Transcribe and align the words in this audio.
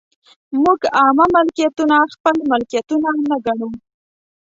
موږ 0.63 0.79
عامه 0.97 1.25
ملکیتونه 1.35 1.97
خپل 2.13 2.35
ملکیتونه 2.51 3.09
نه 3.29 3.37
ګڼو. 3.45 3.69